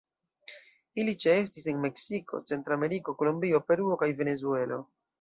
[1.03, 4.87] Ili ĉeestis en Meksiko, Centrameriko, Kolombio, Peruo kaj Venezuelo.